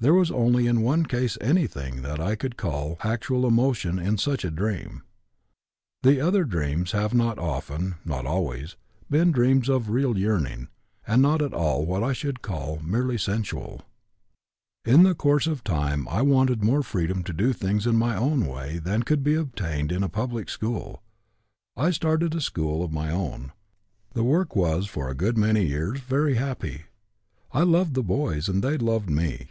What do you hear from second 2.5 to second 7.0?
call actual emotion in such a dream. The other dreams